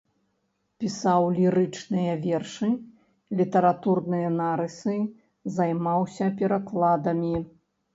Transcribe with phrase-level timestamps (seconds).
[0.83, 2.71] Пісаў лірычныя вершы,
[3.43, 4.99] літаратурныя нарысы,
[5.61, 7.37] займаўся перакладамі.